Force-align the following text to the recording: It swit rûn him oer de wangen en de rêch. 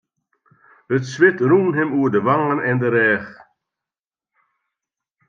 It 0.95 1.03
swit 1.11 1.37
rûn 1.49 1.69
him 1.77 1.89
oer 1.99 2.11
de 2.13 2.21
wangen 2.27 2.59
en 2.69 2.77
de 2.81 2.89
rêch. 2.95 3.29